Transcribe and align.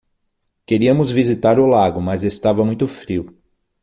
Queríamos 0.65 1.11
visitar 1.11 1.59
o 1.59 1.67
lago, 1.67 2.01
mas 2.01 2.23
estava 2.23 2.65
muito 2.65 2.87
frio 2.87 3.37